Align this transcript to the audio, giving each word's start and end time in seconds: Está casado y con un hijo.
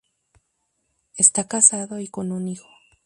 Está 1.15 1.47
casado 1.47 1.99
y 1.99 2.07
con 2.07 2.31
un 2.31 2.47
hijo. 2.47 2.67